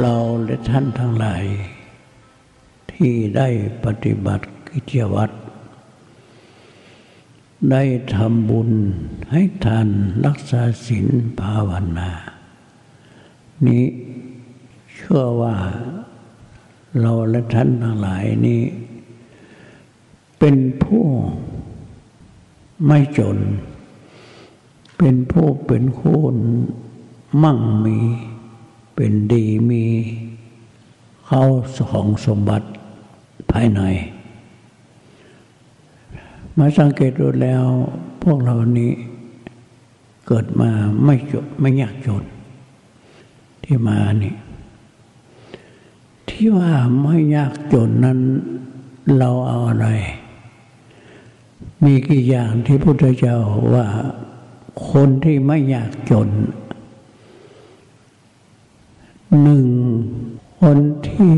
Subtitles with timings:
[0.00, 1.44] เราและท่านทั้งหลาย
[2.92, 3.48] ที่ได้
[3.84, 5.36] ปฏิบัติกิจวัตร
[7.70, 7.82] ได้
[8.14, 8.70] ทำบุญ
[9.30, 9.88] ให้ทาน
[10.26, 11.06] รักษาศีล
[11.40, 12.10] ภาวนา
[13.66, 13.84] นี้
[14.94, 15.56] เชื่อว่า
[17.00, 18.62] เราและท่านทั้งหลายนี้
[20.38, 21.04] เป็นผู้
[22.86, 23.38] ไม่จน
[24.98, 26.02] เป็นผู้เป็นค
[26.34, 26.36] น
[27.42, 27.98] มั่งมี
[28.96, 29.84] เป็นดีมี
[31.26, 31.42] เข้า
[31.90, 32.68] ของสมบัติ
[33.50, 33.80] ภายใน
[36.56, 37.64] มาสังเกตดูแล้ว
[38.22, 38.92] พวกเรานี้
[40.26, 40.70] เกิดมา
[41.04, 42.24] ไม่จนไม่ยากจน
[43.64, 44.34] ที่มานี่
[46.28, 46.72] ที่ว่า
[47.02, 48.20] ไม่ยากจนนั้น
[49.18, 49.88] เราเอาอะไร
[51.84, 53.38] มีกี่อย่างที่พุทธเจ้า
[53.74, 53.86] ว่า
[54.90, 56.28] คนที่ไม่ยากจน
[59.42, 59.66] หนึ่ง
[60.60, 61.36] คนที่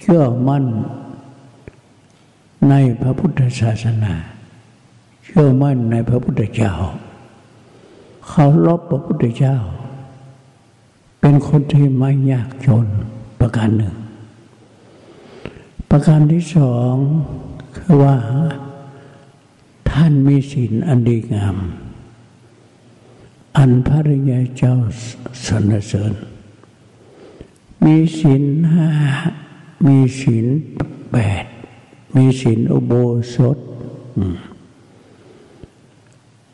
[0.00, 0.64] เชื่อมั่น
[2.68, 4.14] ในพระพุทธศาสนา
[5.24, 6.72] เชื่อมั่นในพระพุทธเจ้า
[8.28, 9.56] เขารบพระพุทธเจ้า
[11.20, 12.86] เป็นคนที่ไม่ยากจน
[13.40, 13.94] ประการหนึ่ง
[15.90, 16.94] ประการที่สอง
[17.76, 18.16] คือว่า
[19.90, 21.56] ท่านมีศีลอันดีงาม
[23.56, 24.74] อันพระริยาเจ้า
[25.46, 26.12] สรรเสริญ
[27.84, 28.88] มีศีลห้า
[29.86, 30.46] มีศีล
[31.12, 31.44] แปด
[32.14, 32.92] มีศีลอุโบ
[33.34, 33.58] สถ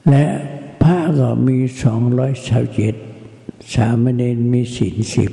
[0.08, 0.24] และ
[0.82, 2.94] พระก็มีสองร้อยสาเจ็ด
[3.74, 5.32] สามเณรมีศีลสิบ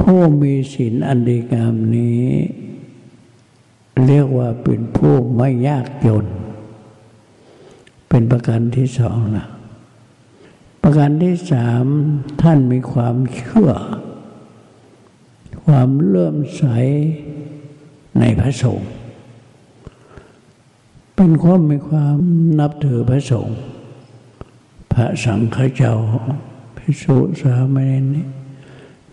[0.00, 2.24] ผู้มีศีลอันดีงามนี้
[4.06, 6.26] เรียกว่าเป็นผู้ไม่ยากจน
[8.08, 9.46] เป็นประการที่สองนะ
[10.92, 11.84] ประการที่สาม
[12.42, 13.72] ท่านมีความเชื่อ
[15.64, 16.64] ความเลื่อมใส
[18.18, 18.90] ในพระสงฆ์
[21.16, 22.16] เป็นความมีความ
[22.58, 23.58] นับถือพระสงฆ์
[24.92, 25.94] พระสังฆเจ้า
[26.76, 28.26] พิสุสามเณรนี้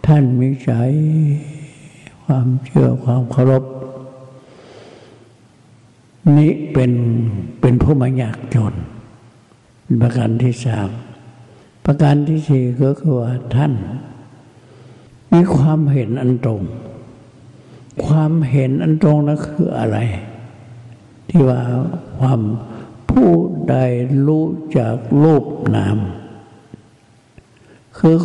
[0.06, 0.72] ท่านมีใจ
[2.24, 3.64] ความเชื่อความเคารพ
[6.38, 6.92] นี่เป็น
[7.62, 8.74] เป็นผู้ม่ยากจน
[10.02, 10.90] ประการที่สาม
[11.90, 13.74] ประการที่สี่ก็คือว่าท่าน
[15.34, 16.62] มีความเห็นอันตรง
[18.06, 19.98] ความเห็นอันตรงนั้นคืออะไร
[21.30, 21.62] ที่ว่า
[22.18, 22.42] ความ
[23.10, 23.32] ผู้
[23.70, 23.76] ใด
[24.28, 24.46] รู้
[24.78, 25.46] จากรูป
[25.76, 25.98] นาม
[27.98, 28.18] คือ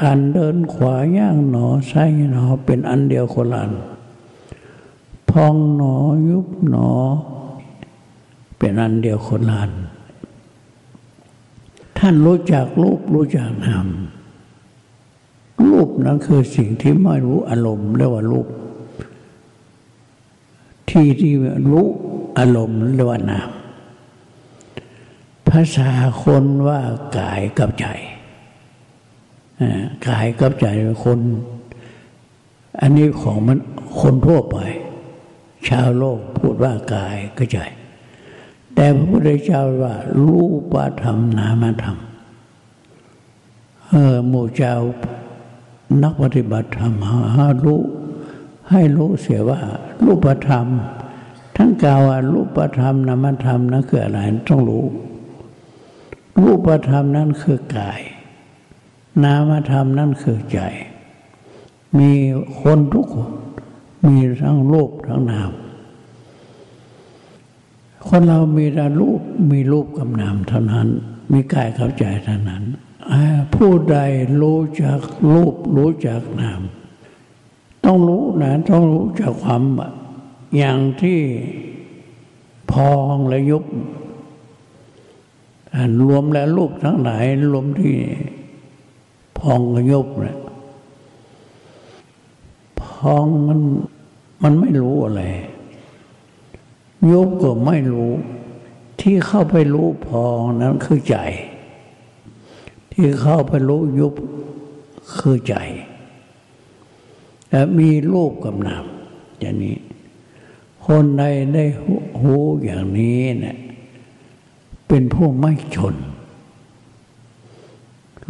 [0.00, 3.70] การเดินขวาย่างหนอซ้ายหนอเป็นอันเดียวคนละน
[5.30, 5.94] พองหนอ
[6.28, 6.90] ยุบหนอ
[8.58, 9.72] เป็นอันเดียวคนละอัน
[12.04, 13.86] ท่านรู้จักรูปรู้จักนาม
[15.70, 18.46] รูปนั้นคือสิ่งที่ไม่รู้อารมณ์เรียกว่ารูป
[20.90, 21.32] ที่ที่
[21.70, 21.86] รู้
[22.38, 23.50] อารมณ์เรียกว่านาม
[25.48, 25.90] ภาษา
[26.22, 26.80] คนว่า
[27.18, 27.86] กายกับใจ
[30.08, 30.66] กายกับใจ
[31.04, 31.18] คน
[32.80, 33.58] อันนี้ของมัน
[34.00, 34.56] คนทั่วไป
[35.68, 37.58] ชาวโลกพูดว่ากายกับใจ
[38.74, 39.94] แต่พระพุทธเจ้าว่า
[40.24, 41.98] รูปธรรมนามธรรม
[43.88, 44.74] เออหมู่เจ้า
[46.02, 46.92] นักปฏิบัติธรรม
[47.36, 47.82] หารู้
[48.70, 49.60] ให้รู้เสียว่า
[50.04, 50.66] รูปธรรม
[51.56, 54.18] ทั้งกล่าวว่ารูปธรรมนามธรรมนั้นคืออะไร
[54.48, 54.84] ต้องรู้
[56.42, 58.00] รูปธรรมนั้นคือกาย
[59.24, 60.58] นามธรรมนั่นคือใจ
[61.98, 62.12] มี
[62.60, 63.32] คนทุกคน
[64.06, 65.50] มีทั้งรูปทั้งนาม
[68.08, 69.20] คนเรามีแต่รูป
[69.50, 70.88] มีรูปกับนามเท่านั้น
[71.32, 72.62] มีกายกับใจเท่านั้น
[73.54, 73.98] ผู้ใด
[74.42, 75.00] รู้จัก
[75.32, 76.60] รูปรู้จักนาม
[77.84, 79.62] ต้องรู้นะต้องรู้จักความ
[80.56, 81.20] อย่างที่
[82.72, 83.64] พองและยุบ
[86.08, 87.94] รวมแล้วรูปทั้งหลายรวมที่
[89.38, 90.38] พองกับยุบเนี่ย
[92.82, 93.60] พองมัน
[94.42, 95.22] มันไม่รู้อะไร
[97.10, 98.12] ยุบก็ไม่รู้
[99.00, 101.16] ที่เข้าไปรู้พองนั้นคือใจ
[102.92, 104.14] ที่เข้าไปรู้ยุบ
[105.18, 105.54] คือใจ
[107.50, 108.84] และมีรูปกับนาม
[109.40, 109.78] อย่างนี้
[110.86, 111.22] คนใด
[111.54, 111.64] ได้
[112.20, 112.34] หู
[112.64, 113.56] อย่างนี้เนี่ย
[114.88, 115.94] เป็นผู้ไม่ชน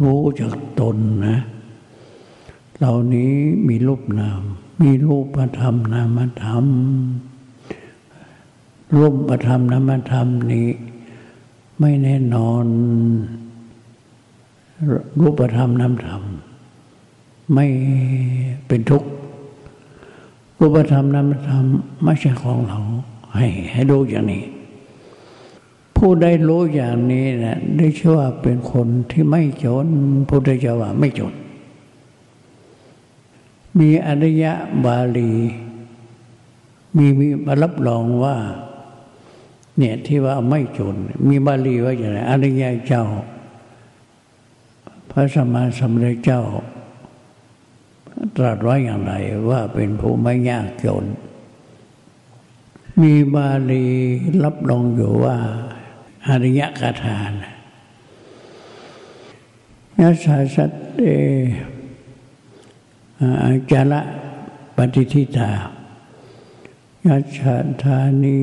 [0.01, 0.97] รู้จากตน
[1.27, 1.37] นะ
[2.77, 3.33] เหล่านี้
[3.67, 4.41] มีรูปนาม
[4.81, 6.65] มีรูปธรรมนามธรรม
[8.97, 10.69] รูปธรรมนามธรรมนี้
[11.79, 12.65] ไม่แน่นอน
[15.21, 16.21] รูปธรรมนามธรรม
[17.53, 17.65] ไม่
[18.67, 19.09] เป็นทุกข์
[20.59, 21.65] รูปธรรมนามธรรม
[22.03, 22.79] ไม่ใช่ของเรา
[23.35, 24.43] ให้ให้รู้อย่างนี้
[25.95, 29.87] ผู้ได้รู้อย่างนี้นะได้ชื่อว่าเป็นคนที่ไม่จน
[30.29, 31.33] พุทธเจ้าว่าไม่จน
[33.79, 34.53] มีอริยะ
[34.85, 35.31] บาลี
[36.97, 38.35] มีมีมารับรองว่า
[39.77, 40.95] เนี่ยที่ว่าไม่จน
[41.27, 43.05] มีบาลีว่าอย่างไรอริยเจ้า
[45.09, 46.41] พระสมมาสัมพุทธเจ้า
[48.37, 49.13] ตรัสไว้อย่างไร
[49.49, 51.05] ว่าเป็นผู้ไม่ยากจน
[53.01, 53.85] มีบาลี
[54.43, 55.37] รับรองอยู่ว่า
[56.27, 57.53] อริยกถานะ
[60.01, 61.01] ยัสสะสัตเต
[63.43, 64.01] อาจาระ
[64.75, 65.51] ปฏิทิตา
[67.07, 68.37] ยัสสะธานิ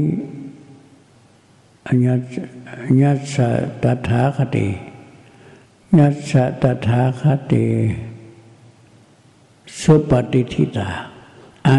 [2.05, 2.35] ยัส
[3.01, 3.37] ยัส
[3.83, 4.69] ตถาคติ
[5.99, 7.23] ยัสสะตถาค
[7.53, 7.67] ติ
[9.81, 10.89] สุปฏิทิตา
[11.67, 11.77] อา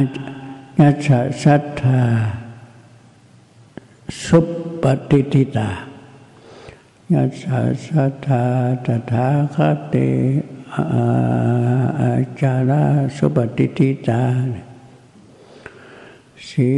[0.79, 2.01] ยัสสะสัทธา
[4.23, 4.39] สุ
[4.81, 5.69] ปฏิทิตา
[7.13, 8.43] ยัสสะสัทธา
[8.85, 9.55] ตถาค
[9.93, 10.09] ติ
[12.01, 12.83] อาจาระ
[13.17, 14.21] สุปฏิทิตา
[16.47, 16.69] ศี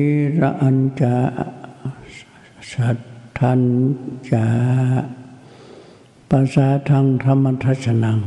[0.42, 1.16] รัญจา
[2.72, 2.98] สัท
[3.44, 3.62] ธัญ
[4.32, 4.48] จา
[6.30, 8.20] ภาษาทางธรรมทัศนัง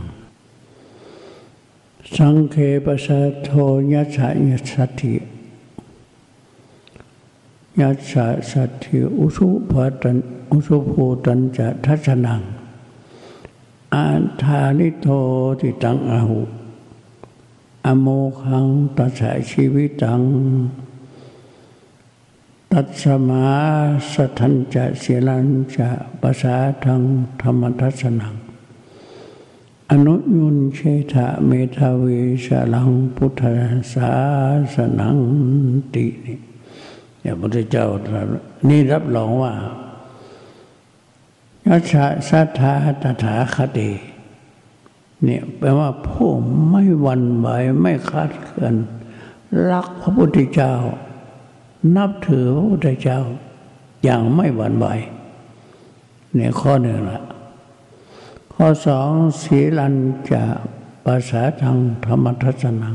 [2.16, 3.50] สังเคปสะโท
[3.92, 5.14] ยัสสะยัสสติ
[7.80, 10.16] ยัสสะสัตถิอุสุภัตัน
[10.50, 12.40] อุสุภูตันจะทัศนัง
[13.94, 15.06] อันทานิโท
[15.60, 16.40] ติตังอาหุ
[17.86, 18.06] อโม
[18.42, 18.66] ขัง
[18.96, 20.20] ตัสสะชีวิตัง
[22.78, 23.44] ตัสมา
[24.12, 25.88] สทันจะเสียลันจะ
[26.20, 27.02] ภาษาทาง
[27.42, 28.34] ธรรมทัศนัง
[29.90, 30.78] อนุยุนเช
[31.12, 33.42] ธะเมทาวิสลังพุทธ
[33.94, 34.10] ศา
[34.74, 35.18] สนัง
[35.94, 36.38] ตินี่
[37.22, 37.86] พระพุทธเจ้า
[38.68, 39.52] นี่รับรองว่า
[41.66, 43.90] ยัชะสัทธาตถาคติ
[45.24, 46.28] เนี่ยแปลว่าผู้
[46.70, 47.48] ไม่หวั่นไหว
[47.80, 48.74] ไม่คาดเคลื่อน
[49.70, 50.74] รักพระพุทธเจ้า
[51.96, 53.20] นับถือพระพุทธเจ้า
[54.04, 54.86] อย่างไม่หวั่นไหว
[56.34, 57.22] เนี่ยข้อหนึ่งละ
[58.54, 59.10] ข้อสอง
[59.42, 59.94] ศีลัน
[60.30, 60.42] จะ
[61.04, 62.94] ภาษาทางธรรมทัศนัง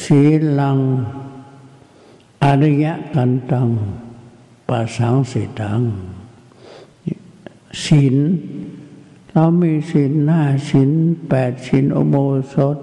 [0.00, 0.22] ศี
[0.58, 0.78] ลัง
[2.44, 3.68] อริยะกันตัง
[4.68, 5.82] ปัสสังสิตัง
[7.82, 8.16] ศีล
[9.30, 10.90] เรามีศีลหน้าศีล
[11.28, 12.14] แปดศีลอโม
[12.52, 12.78] สถ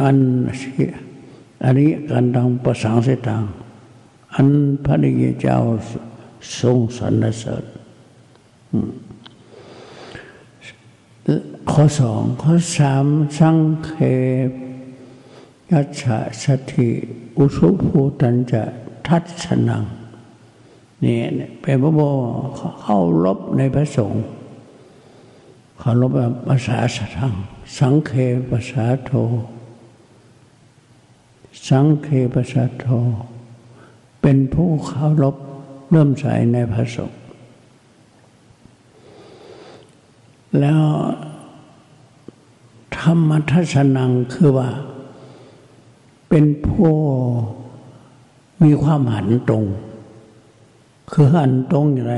[0.00, 0.18] อัน
[0.60, 0.72] สี
[1.64, 3.42] อันนี้กันตังปัสสังสิตัง
[4.34, 4.48] อัน
[4.84, 5.56] พระนิยเจ้า
[6.58, 7.64] ทรงสรรเสริญ
[11.70, 13.06] ข้อสองข้อสาม
[13.38, 13.90] สังเค
[14.48, 14.50] ป
[15.70, 16.88] ยัชะสถิ
[17.36, 18.62] อุสุภูตันจะ
[19.06, 19.84] ทัศนัง
[21.02, 21.18] นี่
[21.60, 22.00] เป็นพระโบ
[22.82, 24.22] เข้ารบในพระสงฆ์
[25.78, 26.12] เขารบ
[26.48, 27.34] ภาษาสัทัง
[27.76, 28.10] สังเค
[28.50, 29.10] ภาษาโท
[31.68, 32.86] สังเคภาษาโท
[34.22, 35.36] เป็นผู้เข้ารบ
[35.90, 37.20] เริ่มใสในพระสงฆ์
[40.60, 40.82] แล้ว
[42.98, 44.68] ธรรมทัศนังคือว่า
[46.28, 46.92] เป็นผู้
[48.62, 49.64] มีความหันตรง
[51.12, 52.14] คือหันตรงอย่างไร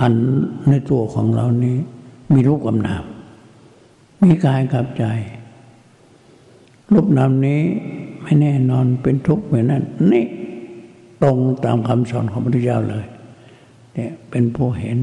[0.00, 0.14] หัน
[0.68, 1.76] ในตัวของเรานี้
[2.32, 3.04] มีรูปกำนาม
[4.22, 5.04] มีกายกับใจ
[6.92, 7.60] รูปนามนี้
[8.22, 10.26] ไม่แน่นอนเป็นทุกข์เหมือนนั้นนี่
[11.22, 13.04] ตรงตามคำสอนของพระพุทธเจ้าเลย
[13.94, 14.96] เนี่ยเป็นผู้เห็น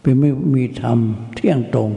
[0.00, 0.98] เป็นไม่มีธรรม
[1.34, 1.90] เที่ยงตรง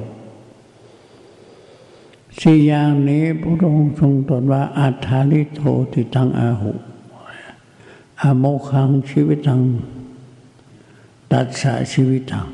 [2.40, 5.62] สี่อย่างนี้พระองค์ทรงตรัสว่าอาถาลิโท
[5.94, 6.72] ติทังอาหุ
[8.22, 9.62] อโมฆังชีวิตัง
[11.32, 12.48] ตัสสะชีวิตัง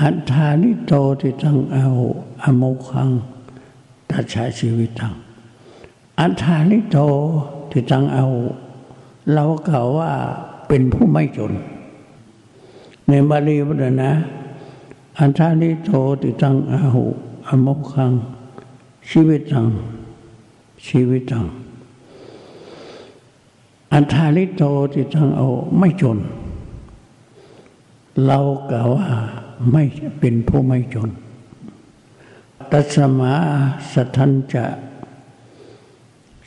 [0.00, 2.08] อะทะลิทโทติตังอาหุ
[2.44, 3.10] อโมฆัง
[4.10, 5.14] ตัสสะชีวิตัง
[6.20, 6.98] อะทะลิทโท
[7.70, 8.42] ติตังอาหุ
[9.32, 10.12] เรากล่าวว่า
[10.68, 11.52] เป็นผู้ไม่จน
[13.06, 14.10] ในบาลีพุทธนะ
[15.18, 15.90] อะทะลิทโท
[16.22, 17.04] ติตังอาหุ
[17.48, 18.12] อโมฆัง
[19.08, 19.66] ชีวิตัง
[20.86, 21.44] ชีวิตตัง
[23.92, 25.46] อัฏฐานิโตติตังอา
[25.78, 26.18] ไม่จน
[28.26, 28.38] เรา
[28.70, 29.08] กล่าวว่า
[29.72, 29.82] ไม่
[30.20, 31.10] เป็นผู้ไม่จน
[32.70, 33.32] ตัสมา
[33.92, 34.64] สัทันจะ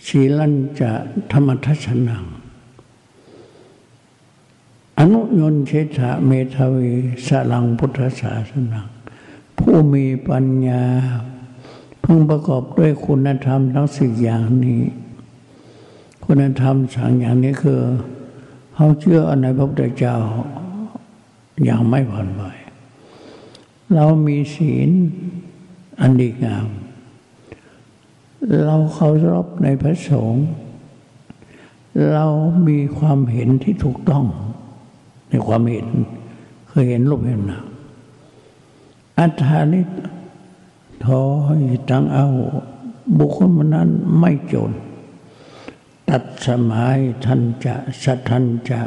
[0.09, 0.91] ศีลันจะ
[1.31, 2.25] ธรรมทัศนัง
[4.97, 6.91] อนุยนเชษฐะเมทวี
[7.25, 8.81] สลังพุทธศาสนา
[9.57, 10.83] ผู้มีปัญญา
[12.01, 14.83] เพิ่งประกอบด้วยคุณธรรมทั้งสี่อย่างนี้
[16.25, 17.81] คุณธรรมสามอย่างนี้คือ
[18.73, 20.17] เขาเชื่อในพระพุทธเจ้า
[21.63, 22.43] อย่างไม่ผ่อนไหว
[23.93, 24.89] เรามีศีล
[25.99, 26.67] อันดีงาม
[28.63, 30.47] เราเคารพในพระสงฆ์
[32.11, 32.25] เรา
[32.67, 34.25] มีความเห็นที่ถูกต้อง
[35.29, 35.87] ในความเห็น
[36.67, 37.61] เคยเห็นรูปเห็นนา
[39.19, 39.81] อัฏฐานิ
[41.05, 41.21] ทอ
[41.61, 42.27] ยตังเอา
[43.17, 44.71] บุคคลนั้นไม่จน
[46.09, 48.81] ตัดสมัยทันจะสัทันจะ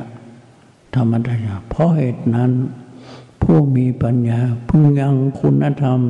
[0.94, 1.37] ธรรมดา
[1.68, 2.50] เพราะเหตุนั้น
[3.42, 6.00] ผู้มีปัญญาพึงยังคุณธรรม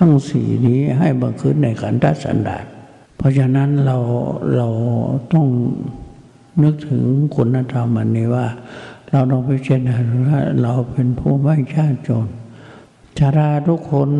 [0.04, 2.64] ั้งสี่นี้ให้บังเกิดในขันธสันดาษ
[3.16, 3.96] เพราะฉะนั้นเรา
[4.56, 4.68] เรา
[5.32, 5.46] ต้อง
[6.62, 7.02] นึกถึง
[7.36, 8.46] คุณธรรมอันนี้ว่า
[9.10, 9.96] เราต้องพิจารณา
[10.28, 12.28] ว่าเราเป็นผู้ไม่ชาติจน
[13.18, 14.10] ชาราทุกคน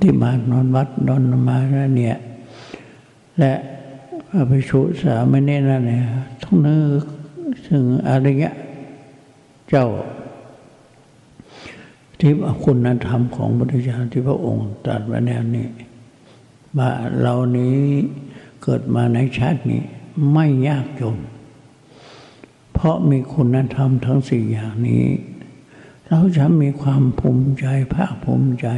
[0.00, 1.56] ที่มานอนวัดนอนมา
[1.96, 2.18] เนี่ย
[3.38, 3.54] และ
[4.34, 6.04] อภิชุสามเณรนั่นเนี่ย
[6.42, 7.02] ต้องนึก
[7.68, 8.56] ถึงอะไรเงี้ย
[9.68, 9.86] เจ้า
[12.20, 12.32] ที่
[12.64, 15.68] คุณธรรมของพระพุทธเจ้าที่พระองค์ตรัสไว้แนวนี้
[16.78, 17.78] ว่าเรานี้
[18.62, 19.82] เกิดมาในชาตินี้
[20.32, 21.16] ไม่ยากจน
[22.72, 25.06] เพราะมีคุณธรรมทั้งสี่อย่างนี้
[26.08, 28.68] เราจะมีความภูมิใจภาคภูมิใจ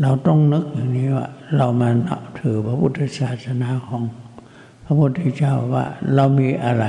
[0.00, 1.90] เราต้องนึกอย่างนี้ว่า เรามา
[2.38, 4.02] ถือพระพุทธศาสนาของ
[4.84, 6.84] พระพุทธเจ้าว่าเรามีอะไร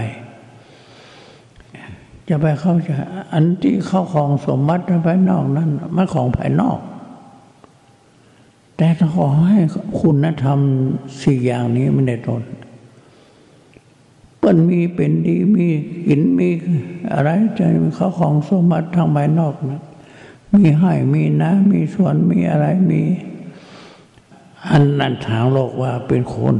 [2.29, 2.89] จะไปเข้าใจ
[3.33, 6.79] อันที่เข้าของสมบัติภายนอกนั้นมันของภายนอก
[8.77, 9.59] แต่ถ้าขอให้
[10.01, 10.59] คุณธรรม
[11.21, 12.43] สี่อย่างนี้มันได้ตน
[14.39, 15.67] เปิ้นมีเป็นดีมี
[16.07, 16.49] กินมี
[17.13, 17.65] อะไรจะ
[17.95, 19.81] เข้าของสมบัติทางภายนอกนะ
[20.53, 23.01] มีให้มีนะ มีส่วนมีอะไรมี
[24.69, 26.55] อันนั้นทางโลกว่าเป็นคน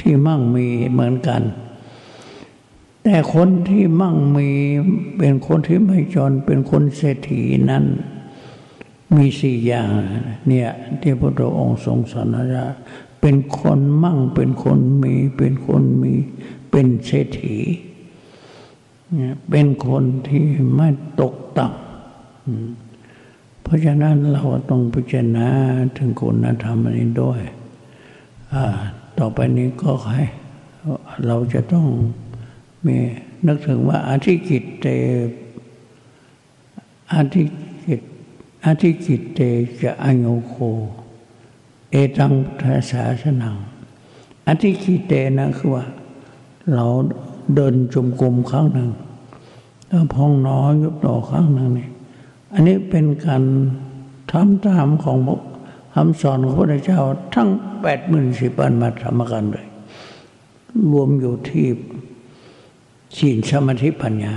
[0.00, 1.42] ที่มั่งมีเหมือนกัน
[3.10, 4.48] แต่คนที่มั่งมี
[5.18, 7.84] เป็นคนที่ไม่จนเป็นคนเศรษฐีนั้น
[9.14, 9.90] มีสี่อย่าง
[10.48, 12.66] เนี่ยที่พระองค์ทรงสอนว่า
[13.20, 16.12] เป็นคนมั่งเป็นคนมี เป็นคนมี
[16.70, 17.58] เป็นเศรษฐี
[19.50, 20.88] เป็นคนที่ไม่
[21.20, 25.48] ตกต่ำเพราะฉะนั้นเราต้องพิจารณา
[25.96, 27.40] ถึงคุณธรรมนี้ด้วย
[29.18, 30.22] ต่อไปนี้ก็ให้
[31.26, 31.86] เราจะต้อง
[32.86, 32.96] มี
[33.46, 34.86] นึกถึงว่าอธิกิตเต
[37.12, 37.44] อธิ
[37.84, 38.02] กิต
[38.64, 39.40] อธิกิตเต
[39.82, 40.54] จะอัญโยโค
[41.90, 43.56] เอตังพุทศาสนัง
[44.46, 45.84] อธิกิตเตนะคือว่า
[46.74, 46.86] เรา
[47.54, 48.90] เดินจมกลมครั้งหนึ่ง
[49.88, 51.88] แล้วพองน้อยยุบหนอครั้งหนึ่งนี่
[52.52, 53.42] อันนี้เป็นการ
[54.30, 55.18] ทำตามของ
[55.94, 57.00] คำสอนของพระเจ้า
[57.34, 57.48] ทั้ง
[57.82, 59.66] แปดหมื่นสี่พันมาทำกันเลย
[60.92, 61.66] รวมอยู่ที่
[63.16, 64.34] ศีลสมาธิปัญญา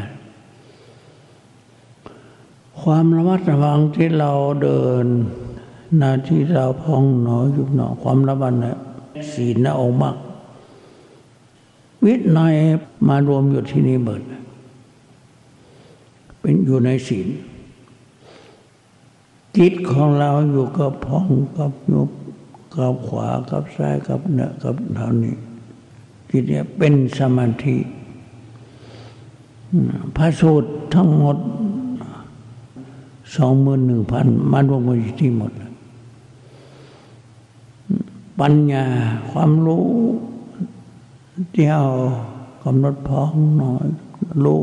[2.81, 5.05] ความระมัดระวังที่เราเดิน
[6.01, 8.77] นาที่เราพองหนอยุบหนอความระมัดเนี่ย
[9.31, 10.15] ศีลนะองค์มาก
[12.05, 12.39] วิทย์น
[13.07, 14.21] มารวมอยู่ที่นี่เบิด
[16.39, 17.27] เป็นอยู่ในศีล
[19.57, 22.09] จิตของเราอยู่กับพองกับยุบ
[22.75, 25.35] กับขวากับซ้ายกับเนื้อกับเท่านี้
[26.29, 27.77] จิตเนี่ยเป็นสมาธิ
[30.15, 31.37] พระสูตรทั้งหมด
[33.35, 35.51] สองหมื่นหนึ่งพันมารวมกันอยู่ที่หมด
[38.39, 38.85] ปัญญา
[39.31, 39.87] ความรู้
[41.53, 41.87] ที่เอา
[42.63, 43.87] กำหนดพ้องน้อย
[44.43, 44.61] รู้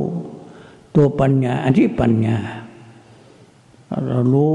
[0.95, 2.39] ตัวปัญญาอันที่ปัญญา
[4.07, 4.55] เรารู้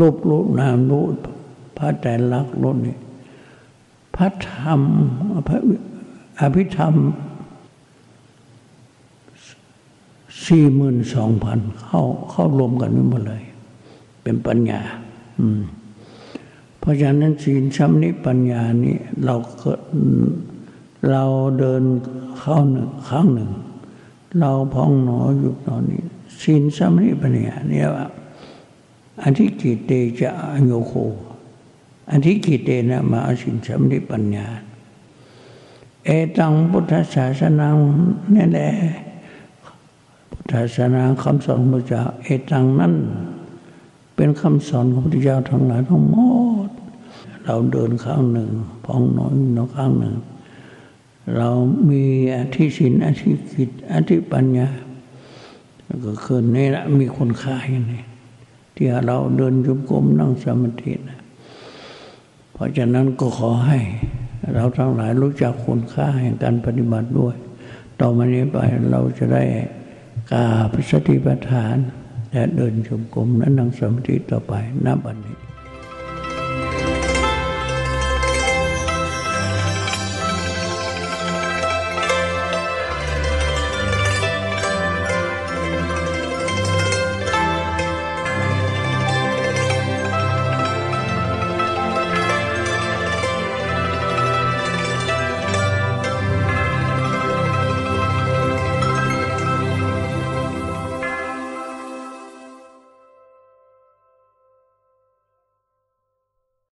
[0.00, 1.04] รูปรู้นามรู้
[1.76, 2.96] พระแต่ลักรู้นี่
[4.14, 4.80] พระธรรม
[5.48, 5.58] พระ
[6.40, 6.94] อภิธรรม
[10.46, 13.42] สี่หมื่นสองพันเข้าเข้ารวมกันหมดเลย
[14.22, 14.80] เป็นปัญญา
[15.40, 15.60] อืม
[16.78, 19.72] เพราะฉะนั้นศีลชัมนิปัญญานี้เราก็
[21.10, 21.24] เรา
[21.58, 21.82] เดิน
[22.38, 23.50] เข้าหนึ่งครั้งหนึ่ง
[24.40, 26.02] เราพองหนออยู่ตอนนี้
[26.42, 28.06] ศีลชัมนิปัญญาเนี่ยว่า
[29.22, 30.30] อันที่กิเตจะ
[30.66, 30.92] โยโค
[32.10, 34.46] อันที่กิเตนะมาสินชัมนิปัญญา
[36.04, 37.68] เอตังพุทธศาสนา
[38.34, 38.70] นี่แหละ
[40.52, 42.94] ศาสนาคำสอนพระเจ้าเอ้ต่างนั้น
[44.14, 46.16] เป็นคำสอนของพระเจ้าทั้งหลายทั้งหม
[46.68, 46.70] ด
[47.44, 48.50] เราเดินข้างหนึ่ง
[48.84, 50.16] พองน้อยนอข้างหนึ่ง
[51.36, 51.50] เรา
[51.90, 52.04] มี
[52.36, 54.68] อธิศินอธิกิจอธิปัญญา
[56.04, 58.04] ก็คือนี่ละมีคนค่าอย่างนี้
[58.74, 61.18] ที่เราเดินจุมกลมนั่งสมาธินะ
[62.52, 63.78] เพราะฉะนั้นก็ขอให้
[64.54, 67.34] เราทั้งหลายรู้จักคุณค่าแห่งการปฏิบัติด้วย
[68.00, 68.58] ต่อมานี้ไป
[68.90, 69.42] เราจะได้
[70.32, 71.76] กาพระสติปัฏฐาน
[72.32, 74.52] และเดินชมกลมนั้นั่งสมาธิต่อไป
[74.86, 75.36] นับวันนี้